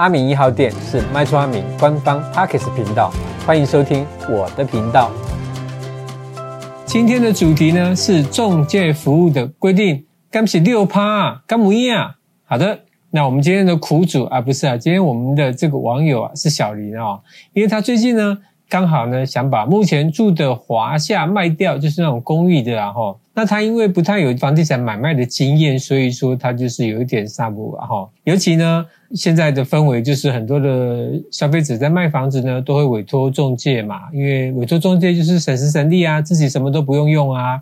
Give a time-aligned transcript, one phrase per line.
[0.00, 3.12] 阿明一号店是麦厨阿明官方 Podcast 频道，
[3.46, 5.10] 欢迎收听我的频道。
[6.86, 12.14] 今天的主题呢是中介服务的规定，干起六趴啊，刚不一样。
[12.44, 12.78] 好的，
[13.10, 17.20] 那我们今天的苦主啊，不是啊，今天我们的这个网友啊是小林啊、
[17.52, 18.38] 因为他最近呢
[18.70, 23.14] 刚好呢想把目前住的华夏卖掉，就是那种公寓的啊哈。
[23.34, 28.08] 那他因为不太有房地产买卖的经验，所以说他就是有一点煞不啊哈。
[28.24, 28.86] 尤其呢。
[29.12, 37.60] 现在的氛围就是很多的消费者在卖房子呢，都会委托中介嘛，因为委托中介就是省时省力啊，自己什么都不用用啊。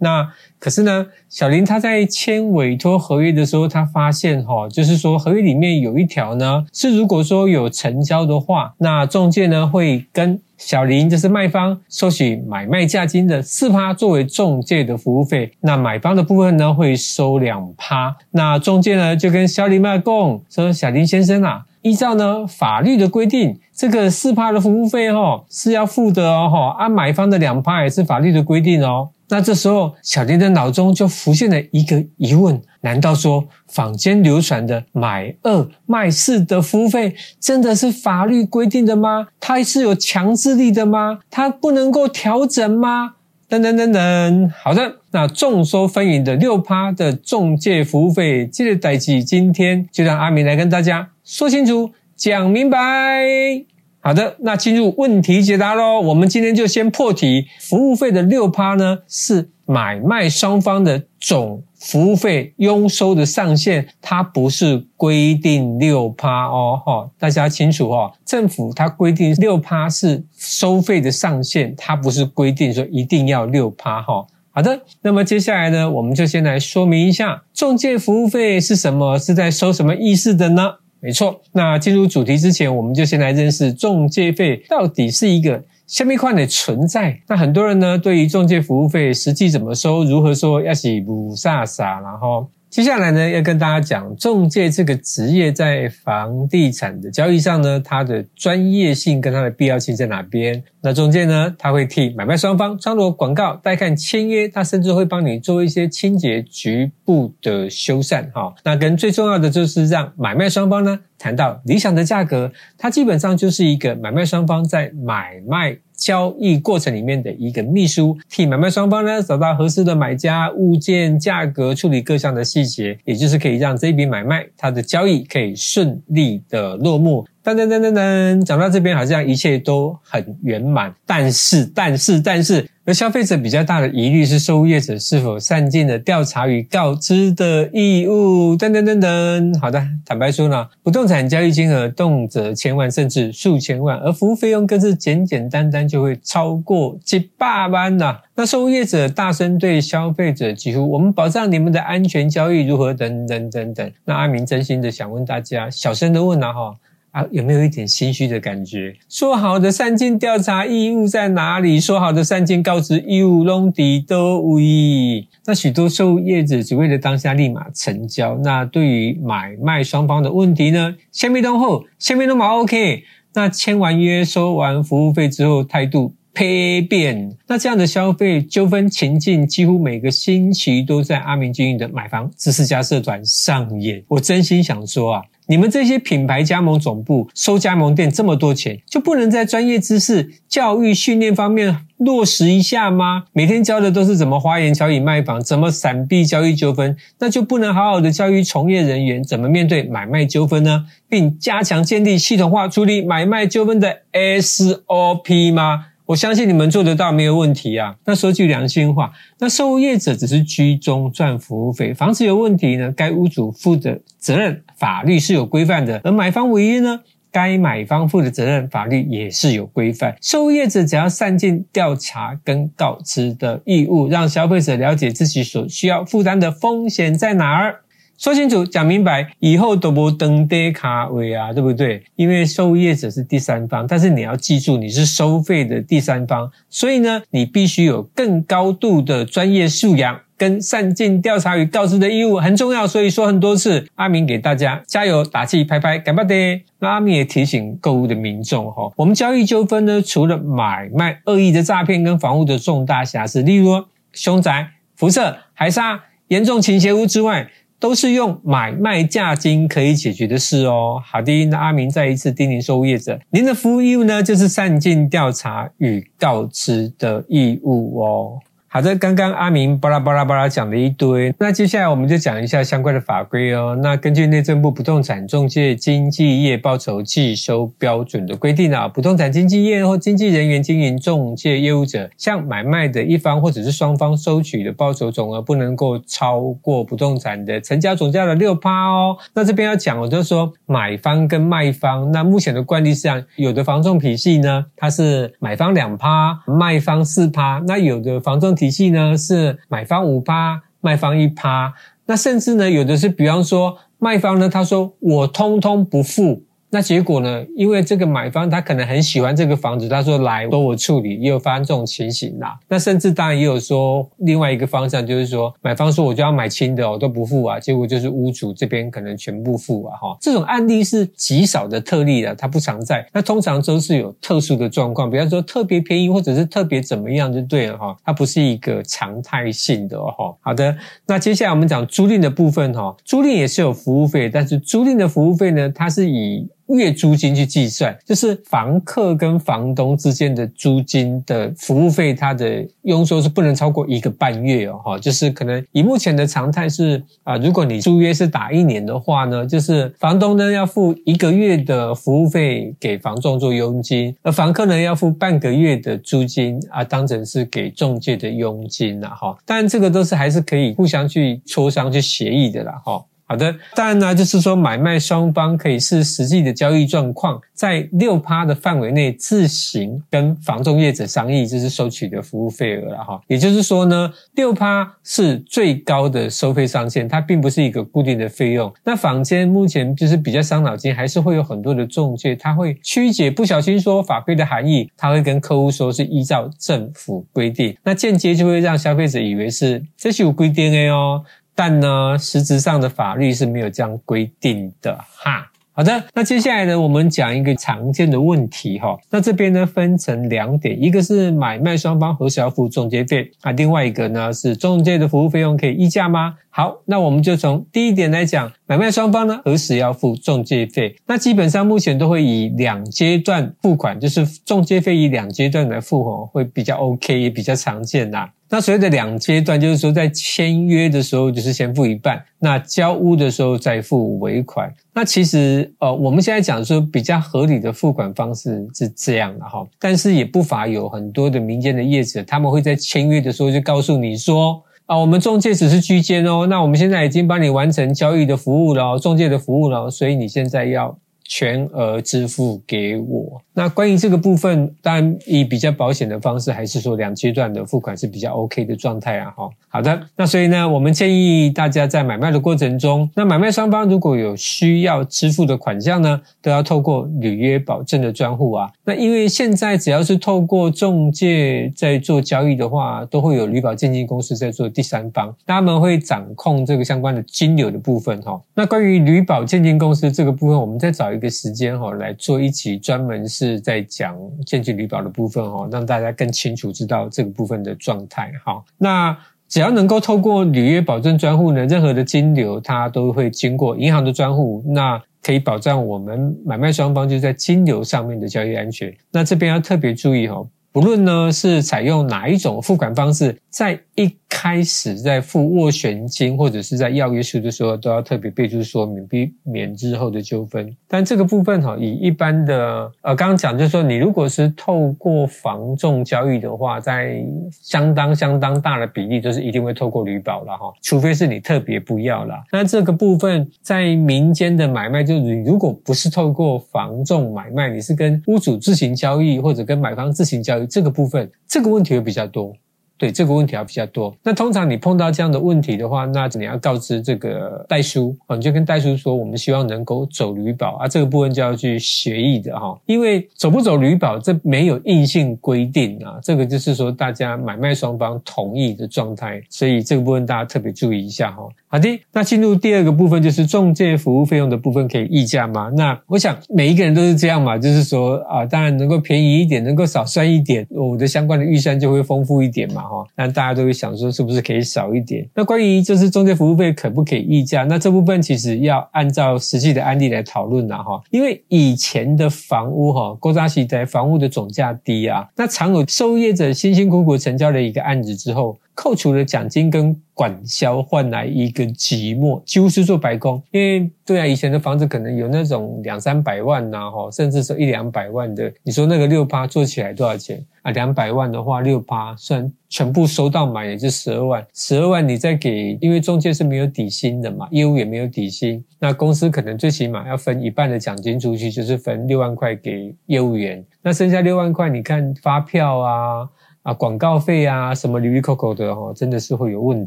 [0.00, 0.28] 那
[0.58, 18.16] 可是呢，小林他在签委托合约的时候，他发现哈，就是说合约里面有一条呢，是如果说有成交的话，那中介呢会跟小林就是卖方收取买卖价金的四趴作为中介的服务费，那买方的部分呢会收两趴。
[18.32, 29.08] 那中介呢就跟小林卖供说，小林先生啊，依照呢法律的规定，这个四趴的服务费哈是要付的哦哈，按买方的两趴也是法律的规定哦。
[29.30, 39.28] 那这时候，小林的脑中就浮现了一个疑问：难道说坊间流传的买二卖四的服务费真的是法律规定的吗？
[39.38, 41.20] 它是有强制力的吗？
[41.30, 43.14] 它不能够调整吗？
[43.48, 44.52] 等等等等。
[44.62, 53.69] 好的，那众说纷纭的六趴的中介服务费，这个代志，今天就让阿明来跟大家说清楚、讲明白。
[54.02, 56.00] 好的，那进入问题解答喽。
[56.00, 68.10] 我们今天就先破题，服务费的六趴呢，是买卖双方的总服务费佣收的上限，它不是规定六趴哦，哈，大家清楚哦。
[68.24, 74.26] 政府它规定六趴是收费的上限，它不是规定说一定要六趴哈。
[74.52, 80.76] 好的，那么接下来呢，我们就先来说明一下中介服务费是什么，是在收什么意思的呢？
[81.00, 87.20] 没错，那进入主题之前，我们就先来认识中介费到底是一个什么款的存在。
[87.26, 92.48] 那很多人呢，对于中介服务费实际怎么收，如何说，要是不傻傻，然后。
[92.70, 100.62] 接下来呢，要跟大家讲中介这个职业在房地产的交易上呢，它的专业性跟它的必要性在哪边？
[100.80, 108.30] 那中介呢，他会替买卖双方张罗广告、带看签约，他甚至会帮你做一些清洁、局部的修缮。
[108.30, 115.76] 哈，那跟最重要的就是让买卖双方呢谈到理想的价格，它基本上就是一个买卖双方在买卖。
[116.00, 127.26] 交易过程里面的一个秘书，替买卖双方呢找到合适的买家、物件、价格，处理各项的细节，也就是可以让这一笔买卖它的交易可以顺利的落幕。
[127.44, 138.56] 噔噔噔噔噔，讲到这边好像一切都很圆满，但是但是但是，而消费者比较大的疑虑是，受业者是否善尽了调查与告知的义务？
[138.56, 148.18] 噔噔噔噔，好的，坦白说呢，不动产交易金额动辄千万甚至数千万，而服务费用更是简简单单就会超过几百万呐。
[148.34, 153.92] 那受业者大声对消费者几乎：“我们保障你们的安全交易如何？”等等等等。
[154.04, 156.74] 那阿明真心的想问大家，小声的问啊哈。
[157.10, 158.94] 啊，有没有一点心虚的感觉？
[159.08, 161.80] 说好的三金调查义务在哪里？
[161.80, 165.26] 说好的三金告知义务拢伫倒位？
[165.44, 170.94] 那许多受业者只为了当下立马成交，那对于买卖双方的问题呢？
[171.10, 173.02] 先别动后，先别动嘛，OK。
[173.34, 177.36] 那签完约收完服务费之后，态度丕变。
[177.46, 184.02] 那这样的消费纠纷情境，几乎每个星期都在阿明经营的买房知识家社团上演。
[184.08, 185.22] 我真心想说啊。
[185.46, 193.24] 你们这些品牌加盟总部收加盟店这么多钱，就不能在专业知识、教育训练方面落实一下吗？
[193.32, 200.86] 每天教的都是怎么花言巧语卖房，怎么闪避交易纠纷，那就不能好好的教育从业人员怎么面对买卖纠纷呢？
[201.08, 205.86] 并加强建立系统化处理买卖纠纷的 SOP 吗？
[206.10, 207.94] 我相信你们做得到，没有问题啊。
[208.04, 216.98] 那说句良心话，那受业者只是居中赚服务费，房子有问题呢，该屋主负的责任，法律是有规范的；而买方违约呢，
[217.30, 220.16] 该买方负的责任，法律也是有规范。
[220.20, 227.82] 受业者只要善尽调查跟告知的义务，让消费者了解自己所需要负担的风险在哪儿。
[228.20, 232.04] 说清楚，讲明白，以后都不登爹卡位啊，对不对？
[232.16, 242.86] 因为受业者是第三方，但是你要记住，你是收费的第三方，所以呢，你必须有更高度的专业素养跟善尽调查与告知的义务，很重要。
[242.86, 246.60] 所以说很多次，阿明给大家加油打气，拍拍，干巴爹。
[246.80, 253.82] 那阿明也提醒购物的民众哈，我们交易纠纷呢，除了买卖恶意的诈骗跟房屋的重大瑕疵，例如
[254.12, 257.48] 凶宅、辐射、海砂、严重倾斜屋之外。
[257.80, 261.02] 都是用买卖价金可以解决的事哦。
[261.04, 268.38] 好的，那阿明再一次叮咛收物业者，您的服务义务呢，就是善尽调查与告知的义务哦。
[268.72, 273.76] 好的，刚刚阿明巴拉巴拉巴拉讲了一堆，那接下来我们就讲一下相关的法规哦。
[273.82, 289.16] 那根据内政部不动产中介经纪业报酬计收标准的规定啊，不动产经纪业或经纪人员经营中介业务者，向买卖的一方或者是双方收取的报酬总额不能够超过不动产的成交总价的六趴哦。
[289.34, 298.54] 那这边要讲，我就是说买方跟卖方，那目前的惯例是这样，有的房仲体系呢，它是买方两趴，卖方四趴，那有的房仲。
[298.60, 301.72] 体系呢是买方五趴，卖方一趴，
[302.04, 306.44] 那甚至呢有的是，比方说卖方呢，他说我通通不付。
[306.72, 307.44] 那结果呢？
[307.56, 312.56] 因为这个买方他可能很喜欢这个房子，他说来都我处理，也有发生这种情形啦。
[312.68, 320.16] 那甚至当然也有说另外一个方向，就是说买方说我就要买新的，我都不付啊，结果就是屋主这边可能全部付啊，哈。
[320.20, 323.04] 这种案例是极少的特例的，它不常在。
[323.12, 330.36] 那通常都是有特殊的状况，比方说特别便宜或者是特别怎么样就对了哈，它不是一个常态性的哈。
[330.40, 330.76] 好的，
[331.06, 359.36] 那接下来我们讲租赁的部分哈，租赁也是有服务费，但是租赁的服务费呢，它是以月租金去计算，就是房客跟房东之间的租金的服务费，它的佣收是不能超过一个半月哦，哈，就是可能以目前的常态是啊，如果你租约是打一年的话呢，就是房东呢要付一个月的服务费给房仲做佣金，而房客呢要付半个月的租金啊，当成是给中介的佣金了哈。
[359.44, 363.04] 当然这个都是还是可以互相去磋商去协议的啦哈。
[363.30, 373.20] 好的，当然呢，就是说买卖双方可以视实际的交易状况，在六趴的范围内自行跟房仲业者商议，就是收取的服务费额了哈。
[373.28, 378.74] 也就是说呢，六趴是最高的收费上限，它并不是一个固定的费用。
[378.82, 391.24] 那坊间目前就是比较伤脑筋，还是会有很多的中介，他会曲解，不小心说法规的含义，他会跟客户说是依照政府规定，那间接就会让消费者以为是这是有规定的哦。
[391.54, 395.46] 但呢，实质上的法律是没有这样规定的哈。
[395.72, 398.98] 好的，那接下来呢，我们讲一个常见的问题哈。
[399.08, 406.34] 那这边呢，分成两点，一个是买卖双方何时要付中介费啊，另外一个呢是中介的服务费用可以议价吗？
[406.50, 410.94] 好，那我们就从第一点来讲，买卖双方呢何时要付中介费？
[411.06, 418.30] 那基本上目前都会以两阶段付款，就是中介费以两阶段来付哦，会比较 OK，也比较常见啦。
[418.52, 424.74] 那所谓的两阶段，就是说在签约的时候就是先付一半，那交屋的时候再付尾款。
[424.92, 440.98] 那其实呃，我们现在讲说比较合理的付款方式是这样的哈，但是也不乏有很多的民间的业者，他们会在签约的时候就告诉你说啊，我们中介只是居间哦，那我们现在已经帮你完成交易的服务了，中介的服务了，所以你现在要
[441.30, 443.40] 全额支付给我。
[443.54, 449.30] 那关于这个部分，当然以比较保险的方式，还是说两阶段的付款是比较 OK 的状态啊。
[449.36, 450.00] 哈，好的。
[450.16, 458.68] 那所以呢，我们建议大家在买卖的过程中，那买卖双方如果有需要支付的款项呢，都要透过履约保证的专户啊。
[458.84, 468.40] 那因为现在只要是透过中介在做交易的话，都会有履保鉴金公司在做第三方，他们会掌控这个相关的金流的部分哈。
[468.54, 473.60] 那关于履保鉴金公司这个部分，我们再找一一个时间哈来做一期专门是。
[473.60, 474.16] 在讲
[474.46, 478.64] 鉴金履保的部分哦，让大家更清楚知道这个部分的状态哈。
[478.78, 479.14] 那
[479.48, 488.92] 只要能够透过履约保证专户呢，任何的金流它都会经过银行的专户，那可以保障我们买卖双方就在金流上面的交易安全。
[489.12, 490.42] 那这边要特别注意哈，
[490.72, 500.74] 不论呢是采用哪一种付款方式，在一开始在付斡旋金或者是在要约书的时候，都要特别备注说明，避免日后的纠纷。
[500.86, 512.42] 但这个部分哈，以一般的呃，刚刚讲就是说，你如果是透过房仲交易的话，在相当相当大的比例都是一定会透过旅保了哈，除非是你特别不要啦。
[512.52, 522.54] 那这个部分在民间的买卖，就是你如果不是透过房仲买卖，你是跟屋主自行交易或者跟买方自行交易，这个部分这个问题会比较多。
[523.00, 524.14] 对，这个问题还比较多。
[524.22, 532.78] 那通常你碰到这样的问题的话，那你要告知这个代书，你就跟代书说，我们希望能够走旅保啊，这个部分就要去协议的哈。
[532.84, 541.48] 因为走不走旅保，这没有硬性规定啊，这个就是说大家买卖双方同意的状态，所以这个部分大家特别注意一下哈。
[541.68, 545.70] 好的，那进入第二个部分，就是中介服务费用的部分可以议价吗？
[545.74, 552.89] 那我想每一个人都是这样嘛，就是说啊，当然能够便宜一点，能够少算一点，我的相关的预算就会丰富一点嘛。
[552.90, 553.06] 哈。
[553.14, 555.24] 那大家都会想说，是不是可以少一点？
[555.34, 557.62] 那关于就是中介服务费可不可以溢价？
[557.64, 561.00] 那这部分其实要按照实际的案例来讨论了哈。
[561.10, 568.58] 因为以前的房屋哈，勾扎起在房屋的总价低啊，那常有受业者辛辛苦苦成交了一个案子之后。
[568.80, 573.42] 扣除了奖金跟管销，换来一个寂寞，几乎是做白工。
[573.50, 578.50] 因为对啊，以前的房子可能有那种两三百万呐，哈，甚至说一两百万的。
[578.62, 580.70] 你说那个六趴做起来多少钱啊？
[580.70, 584.46] 两百万的话，六趴算全部收到满也就十二万。
[584.54, 593.62] 十二万你再给，因为中介是没有底薪的嘛，业务也没有底薪，那公司可能最起码要分一半的奖金出去，就是分六万块给业务员。
[593.82, 596.26] 那剩下六万块，你看发票啊。
[596.62, 599.86] 啊，广告费啊，什么哩哩抠抠的哈，真的是会有问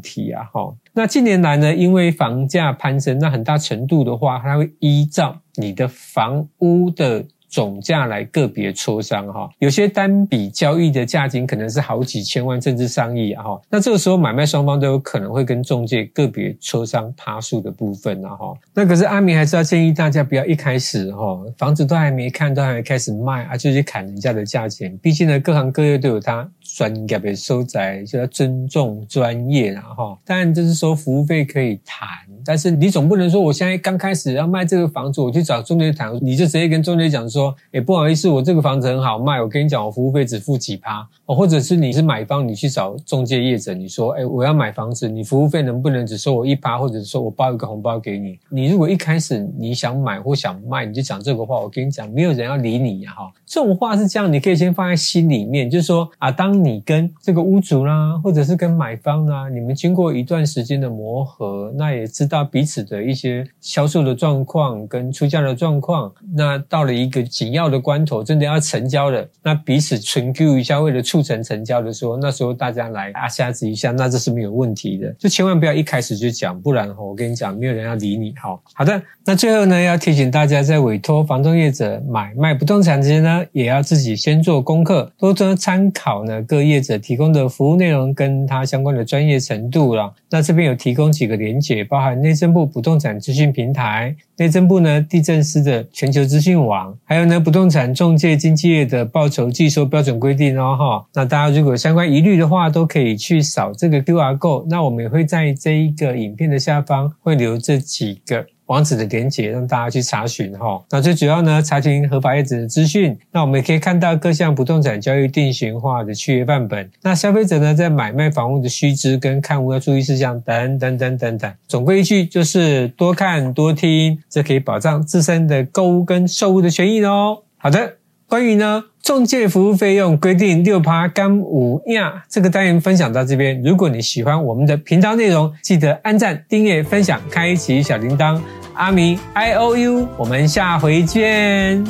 [0.00, 0.74] 题啊哈。
[0.92, 7.24] 那近年来呢，因为房价攀升，那很大程度的话，它会依照你的房屋的。
[7.50, 18.52] 总价来个别磋商哈，有些单笔交易的价金可能是好几千万甚至上亿啊哈，那这个时候买卖双方都有可能会跟中介个别磋商趴数的部分啊哈。
[18.74, 24.98] 那可是阿明还是要建议大家不要一开始哈，房子都还没看都还没开始卖啊，就去砍人家的价钱。
[24.98, 30.18] 毕竟呢，各行各业都有它专业的收窄，就要尊重专业啊哈。
[30.24, 32.08] 当然就是说服务费可以谈，
[32.44, 37.54] 但是你总不能说我现在刚开始要卖这个房子，我去找中介谈，你就直接跟中介讲说。
[37.70, 48.38] 也不好意思，我这个房子很好卖，我跟你讲，我服务费只付几趴哦，或者是你是买方，你去找中介业者，你说，哎，我要买房子，你服务费能不能只收我一趴，或者说我包一个红包给你？
[48.48, 67.24] 你如果一开始你想买或想卖，你就讲这个话，我跟你讲，没有人要理你，哈，这种话是这样，你可以先放在心里面，就是说啊，当你跟这个屋主啦，或者是跟买方啦，你们经过一段时间的磨合，那也知道彼此的一些销售的状况跟出价的状况，那到了一个。
[67.34, 75.12] 紧要的关头，真的要成交了，那彼此存 Q 一下，为了促成成交的时候，那时候大家来啊瞎子一下，那这是没有问题的。
[75.18, 78.32] 就千万不要一开始就讲，不然我跟你讲，没有人要理你。
[78.40, 79.02] 好，好的。
[79.26, 90.14] 那最后呢，要提醒大家，在委托房东业者买卖不动产之前呢，也要自己先做功课，多多参考呢各业者提供的服务内容跟它相关的专业程度了。
[90.30, 97.24] 那这边有提供几个连结，包含内政部不动产资讯平台、内政部呢地政司的全球资讯网，还有。
[97.24, 104.66] 呢，不动产中介经纪业的报酬计收标准规定哦，哈，那大家如果相关疑虑的话，都可以去扫这个 QR code。
[104.68, 110.82] 那我们也会在这一个影片的下方会留这几个网址的连结，让大家去查询哈。
[110.90, 113.16] 那最主要呢，查询合法业者的资讯。
[113.30, 116.90] 那我们也可以看到各项不动产交易定型化的契约范本。
[117.02, 121.52] 那消费者呢，在买卖房屋的须知跟看屋要注意事项等等等等等。
[121.68, 127.42] 总归一句，就是多看多听，这可以保障自身的购物跟售物的权益哦。
[127.58, 127.96] 好的，
[128.34, 133.62] 关于呢中介服务费用规定六趴干五样，这个单元分享到这边。
[133.62, 138.40] 如果你喜欢我们的频道内容，记得按赞、订阅、分享、开启小铃铛。
[138.74, 141.86] 阿明 I O U，我们下回见。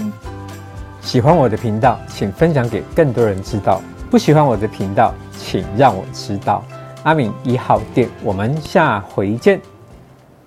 [1.01, 6.63] 喜欢我的频道，请分享给更多人知道；不喜欢我的频道，请让我知道。
[7.05, 9.59] 阿明一号店，我们下回见。